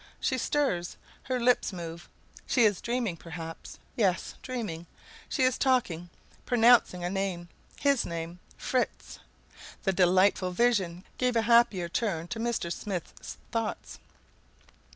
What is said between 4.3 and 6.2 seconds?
dreaming. She is talking,